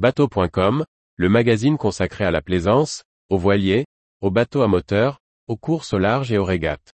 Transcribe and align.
Bateau.com, 0.00 0.86
le 1.16 1.28
magazine 1.28 1.76
consacré 1.76 2.24
à 2.24 2.30
la 2.30 2.40
plaisance, 2.40 3.04
aux 3.28 3.36
voiliers, 3.36 3.84
aux 4.22 4.30
bateaux 4.30 4.62
à 4.62 4.66
moteur, 4.66 5.18
aux 5.46 5.58
courses 5.58 5.92
au 5.92 5.98
large 5.98 6.32
et 6.32 6.38
aux 6.38 6.44
régates. 6.46 6.94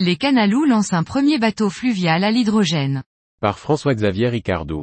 Les 0.00 0.16
Canalous 0.16 0.66
lancent 0.66 0.92
un 0.92 1.02
premier 1.02 1.38
bateau 1.38 1.70
fluvial 1.70 2.24
à 2.24 2.30
l'hydrogène. 2.30 3.04
Par 3.40 3.58
François-Xavier 3.58 4.28
Ricardou. 4.28 4.82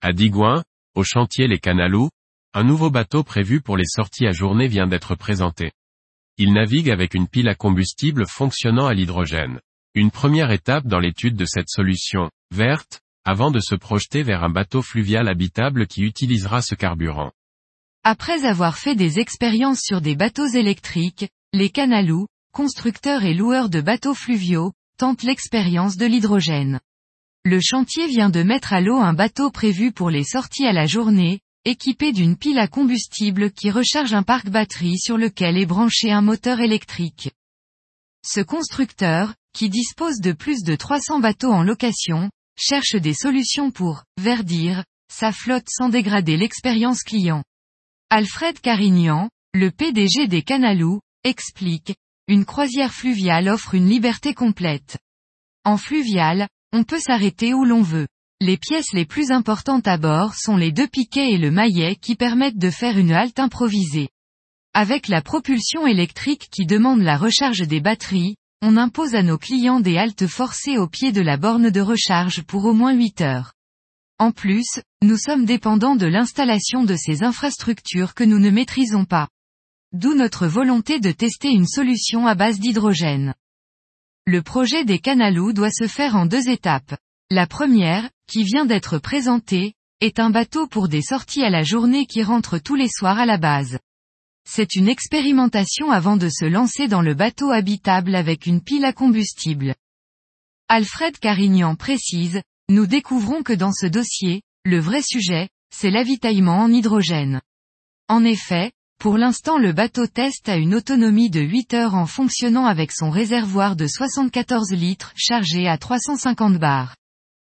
À 0.00 0.12
Digoin, 0.12 0.62
au 0.94 1.02
chantier 1.02 1.48
Les 1.48 1.58
Canalous, 1.58 2.08
un 2.54 2.64
nouveau 2.64 2.90
bateau 2.90 3.22
prévu 3.22 3.60
pour 3.60 3.76
les 3.76 3.86
sorties 3.86 4.26
à 4.26 4.32
journée 4.32 4.68
vient 4.68 4.86
d'être 4.86 5.14
présenté. 5.14 5.72
Il 6.38 6.52
navigue 6.52 6.90
avec 6.90 7.14
une 7.14 7.28
pile 7.28 7.48
à 7.48 7.54
combustible 7.54 8.26
fonctionnant 8.26 8.86
à 8.86 8.94
l'hydrogène. 8.94 9.60
Une 9.94 10.10
première 10.10 10.50
étape 10.50 10.86
dans 10.86 10.98
l'étude 10.98 11.36
de 11.36 11.44
cette 11.44 11.68
solution, 11.68 12.30
verte, 12.50 13.00
avant 13.24 13.50
de 13.50 13.60
se 13.60 13.74
projeter 13.74 14.22
vers 14.22 14.44
un 14.44 14.48
bateau 14.48 14.80
fluvial 14.80 15.28
habitable 15.28 15.86
qui 15.86 16.02
utilisera 16.02 16.62
ce 16.62 16.74
carburant. 16.74 17.32
Après 18.04 18.44
avoir 18.44 18.78
fait 18.78 18.94
des 18.94 19.18
expériences 19.18 19.82
sur 19.82 20.00
des 20.00 20.16
bateaux 20.16 20.46
électriques, 20.46 21.28
les 21.52 21.68
Canalous, 21.68 22.26
constructeurs 22.52 23.24
et 23.24 23.34
loueurs 23.34 23.68
de 23.68 23.80
bateaux 23.80 24.14
fluviaux, 24.14 24.72
tentent 24.96 25.22
l'expérience 25.22 25.96
de 25.96 26.06
l'hydrogène. 26.06 26.80
Le 27.44 27.60
chantier 27.60 28.06
vient 28.06 28.30
de 28.30 28.42
mettre 28.42 28.72
à 28.72 28.80
l'eau 28.80 28.96
un 28.96 29.12
bateau 29.12 29.50
prévu 29.50 29.92
pour 29.92 30.08
les 30.08 30.24
sorties 30.24 30.66
à 30.66 30.72
la 30.72 30.86
journée, 30.86 31.40
équipé 31.64 32.12
d'une 32.12 32.36
pile 32.36 32.58
à 32.58 32.68
combustible 32.68 33.50
qui 33.50 33.70
recharge 33.70 34.14
un 34.14 34.22
parc 34.22 34.48
batterie 34.48 34.98
sur 34.98 35.18
lequel 35.18 35.58
est 35.58 35.66
branché 35.66 36.10
un 36.10 36.22
moteur 36.22 36.60
électrique. 36.60 37.30
Ce 38.24 38.40
constructeur, 38.40 39.34
qui 39.52 39.68
dispose 39.68 40.18
de 40.20 40.32
plus 40.32 40.62
de 40.62 40.76
300 40.76 41.20
bateaux 41.20 41.52
en 41.52 41.62
location, 41.62 42.30
cherche 42.58 42.94
des 42.96 43.14
solutions 43.14 43.70
pour 43.70 44.04
verdir 44.18 44.84
sa 45.12 45.32
flotte 45.32 45.68
sans 45.70 45.88
dégrader 45.88 46.36
l'expérience 46.36 47.02
client. 47.02 47.42
Alfred 48.10 48.60
Carignan, 48.60 49.30
le 49.54 49.70
PDG 49.70 50.28
des 50.28 50.42
Canalous, 50.42 51.00
explique, 51.24 51.94
une 52.26 52.44
croisière 52.44 52.92
fluviale 52.92 53.48
offre 53.48 53.74
une 53.74 53.88
liberté 53.88 54.34
complète. 54.34 54.98
En 55.64 55.76
fluvial, 55.76 56.48
on 56.72 56.84
peut 56.84 57.00
s'arrêter 57.00 57.54
où 57.54 57.64
l'on 57.64 57.82
veut. 57.82 58.06
Les 58.40 58.56
pièces 58.56 58.92
les 58.92 59.04
plus 59.04 59.32
importantes 59.32 59.88
à 59.88 59.98
bord 59.98 60.36
sont 60.36 60.56
les 60.56 60.70
deux 60.70 60.86
piquets 60.86 61.32
et 61.32 61.38
le 61.38 61.50
maillet 61.50 61.96
qui 61.96 62.14
permettent 62.14 62.56
de 62.56 62.70
faire 62.70 62.96
une 62.96 63.10
halte 63.10 63.40
improvisée. 63.40 64.10
Avec 64.74 65.08
la 65.08 65.22
propulsion 65.22 65.88
électrique 65.88 66.48
qui 66.52 66.64
demande 66.64 67.02
la 67.02 67.16
recharge 67.16 67.66
des 67.66 67.80
batteries, 67.80 68.36
on 68.62 68.76
impose 68.76 69.16
à 69.16 69.24
nos 69.24 69.38
clients 69.38 69.80
des 69.80 69.98
haltes 69.98 70.28
forcées 70.28 70.78
au 70.78 70.86
pied 70.86 71.10
de 71.10 71.20
la 71.20 71.36
borne 71.36 71.70
de 71.70 71.80
recharge 71.80 72.42
pour 72.42 72.64
au 72.64 72.74
moins 72.74 72.92
8 72.92 73.22
heures. 73.22 73.54
En 74.20 74.30
plus, 74.30 74.80
nous 75.02 75.16
sommes 75.16 75.44
dépendants 75.44 75.96
de 75.96 76.06
l'installation 76.06 76.84
de 76.84 76.94
ces 76.94 77.24
infrastructures 77.24 78.14
que 78.14 78.24
nous 78.24 78.38
ne 78.38 78.50
maîtrisons 78.50 79.04
pas. 79.04 79.28
D'où 79.92 80.14
notre 80.14 80.46
volonté 80.46 81.00
de 81.00 81.10
tester 81.10 81.48
une 81.48 81.66
solution 81.66 82.28
à 82.28 82.36
base 82.36 82.60
d'hydrogène. 82.60 83.34
Le 84.26 84.42
projet 84.42 84.84
des 84.84 85.00
Canalous 85.00 85.52
doit 85.52 85.72
se 85.72 85.88
faire 85.88 86.14
en 86.14 86.26
deux 86.26 86.48
étapes. 86.48 86.94
La 87.30 87.46
première, 87.46 88.08
qui 88.26 88.42
vient 88.42 88.64
d'être 88.64 88.96
présentée, 88.96 89.74
est 90.00 90.18
un 90.18 90.30
bateau 90.30 90.66
pour 90.66 90.88
des 90.88 91.02
sorties 91.02 91.42
à 91.42 91.50
la 91.50 91.62
journée 91.62 92.06
qui 92.06 92.22
rentre 92.22 92.58
tous 92.58 92.74
les 92.74 92.88
soirs 92.88 93.18
à 93.18 93.26
la 93.26 93.36
base. 93.36 93.78
C'est 94.48 94.76
une 94.76 94.88
expérimentation 94.88 95.90
avant 95.90 96.16
de 96.16 96.30
se 96.30 96.46
lancer 96.46 96.88
dans 96.88 97.02
le 97.02 97.12
bateau 97.12 97.50
habitable 97.50 98.14
avec 98.14 98.46
une 98.46 98.62
pile 98.62 98.86
à 98.86 98.94
combustible. 98.94 99.74
Alfred 100.68 101.18
Carignan 101.18 101.76
précise, 101.76 102.40
nous 102.70 102.86
découvrons 102.86 103.42
que 103.42 103.52
dans 103.52 103.72
ce 103.72 103.84
dossier, 103.86 104.40
le 104.64 104.78
vrai 104.78 105.02
sujet, 105.02 105.50
c'est 105.70 105.90
l'avitaillement 105.90 106.60
en 106.60 106.72
hydrogène. 106.72 107.42
En 108.08 108.24
effet, 108.24 108.72
pour 108.98 109.18
l'instant 109.18 109.58
le 109.58 109.72
bateau 109.72 110.06
teste 110.06 110.48
à 110.48 110.56
une 110.56 110.74
autonomie 110.74 111.28
de 111.28 111.40
8 111.40 111.74
heures 111.74 111.94
en 111.94 112.06
fonctionnant 112.06 112.64
avec 112.64 112.90
son 112.90 113.10
réservoir 113.10 113.76
de 113.76 113.86
74 113.86 114.72
litres 114.72 115.12
chargé 115.14 115.68
à 115.68 115.76
350 115.76 116.56
bars. 116.56 116.97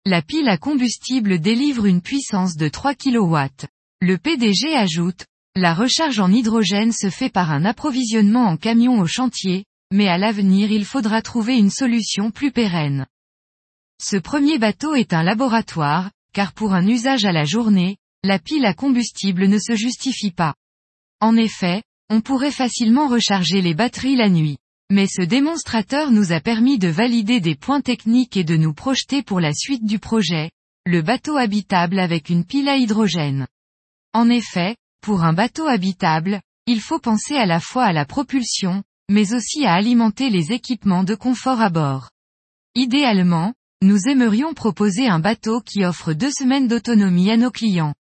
La 0.07 0.23
pile 0.23 0.49
à 0.49 0.57
combustible 0.57 1.37
délivre 1.37 1.85
une 1.85 2.01
puissance 2.01 2.55
de 2.55 2.67
3 2.69 2.95
kW. 2.95 3.37
Le 4.01 4.17
PDG 4.17 4.75
ajoute, 4.75 5.27
la 5.55 5.75
recharge 5.75 6.19
en 6.19 6.31
hydrogène 6.31 6.91
se 6.91 7.11
fait 7.11 7.29
par 7.29 7.51
un 7.51 7.65
approvisionnement 7.65 8.47
en 8.47 8.57
camion 8.57 8.99
au 8.99 9.05
chantier, 9.05 9.65
mais 9.93 10.07
à 10.07 10.17
l'avenir 10.17 10.71
il 10.71 10.85
faudra 10.85 11.21
trouver 11.21 11.55
une 11.55 11.69
solution 11.69 12.31
plus 12.31 12.51
pérenne. 12.51 13.05
Ce 14.01 14.17
premier 14.17 14.57
bateau 14.57 14.95
est 14.95 15.13
un 15.13 15.21
laboratoire, 15.21 16.09
car 16.33 16.53
pour 16.53 16.73
un 16.73 16.87
usage 16.87 17.25
à 17.25 17.31
la 17.31 17.45
journée, 17.45 17.97
la 18.23 18.39
pile 18.39 18.65
à 18.65 18.73
combustible 18.73 19.47
ne 19.47 19.59
se 19.59 19.75
justifie 19.75 20.31
pas. 20.31 20.55
En 21.19 21.35
effet, 21.35 21.83
on 22.09 22.21
pourrait 22.21 22.49
facilement 22.49 23.07
recharger 23.07 23.61
les 23.61 23.75
batteries 23.75 24.15
la 24.15 24.29
nuit. 24.29 24.57
Mais 24.91 25.07
ce 25.07 25.21
démonstrateur 25.21 26.11
nous 26.11 26.33
a 26.33 26.41
permis 26.41 26.77
de 26.77 26.89
valider 26.89 27.39
des 27.39 27.55
points 27.55 27.79
techniques 27.79 28.35
et 28.35 28.43
de 28.43 28.57
nous 28.57 28.73
projeter 28.73 29.23
pour 29.23 29.39
la 29.39 29.53
suite 29.53 29.85
du 29.85 29.99
projet, 29.99 30.51
le 30.85 31.01
bateau 31.01 31.37
habitable 31.37 31.97
avec 31.97 32.29
une 32.29 32.43
pile 32.43 32.67
à 32.67 32.75
hydrogène. 32.75 33.47
En 34.13 34.29
effet, 34.29 34.75
pour 35.01 35.23
un 35.23 35.31
bateau 35.31 35.65
habitable, 35.65 36.41
il 36.67 36.81
faut 36.81 36.99
penser 36.99 37.37
à 37.37 37.45
la 37.45 37.61
fois 37.61 37.85
à 37.85 37.93
la 37.93 38.03
propulsion, 38.03 38.83
mais 39.09 39.33
aussi 39.33 39.65
à 39.65 39.75
alimenter 39.75 40.29
les 40.29 40.51
équipements 40.51 41.05
de 41.05 41.15
confort 41.15 41.61
à 41.61 41.69
bord. 41.69 42.09
Idéalement, 42.75 43.53
nous 43.81 44.09
aimerions 44.09 44.53
proposer 44.53 45.07
un 45.07 45.19
bateau 45.19 45.61
qui 45.61 45.85
offre 45.85 46.11
deux 46.11 46.31
semaines 46.31 46.67
d'autonomie 46.67 47.31
à 47.31 47.37
nos 47.37 47.49
clients. 47.49 47.95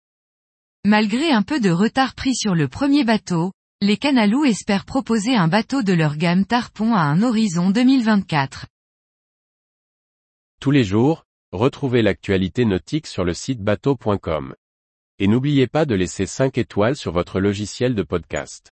Malgré 0.87 1.33
un 1.33 1.43
peu 1.43 1.61
de 1.61 1.71
retard 1.71 2.15
pris 2.15 2.35
sur 2.35 2.55
le 2.55 2.67
premier 2.67 3.05
bateau, 3.05 3.53
les 3.81 3.97
Canalous 3.97 4.45
espèrent 4.45 4.85
proposer 4.85 5.37
un 5.37 5.47
bateau 5.47 5.83
de 5.83 5.93
leur 5.93 6.17
gamme 6.17 6.45
Tarpon 6.45 6.95
à 6.95 7.03
un 7.03 7.23
horizon 7.23 7.71
2024. 7.71 8.67
Tous 10.61 10.73
les 10.73 10.83
jours, 10.83 11.25
retrouvez 11.53 12.03
l'actualité 12.03 12.65
nautique 12.65 13.07
sur 13.07 13.25
le 13.25 13.35
site 13.35 13.61
bateau.com. 13.61 14.57
Et 15.21 15.29
n'oubliez 15.29 15.69
pas 15.69 15.85
de 15.85 15.95
laisser 15.95 16.27
5 16.27 16.59
étoiles 16.59 16.97
sur 16.97 17.13
votre 17.13 17.39
logiciel 17.39 17.95
de 17.95 18.03
podcast. 18.03 18.73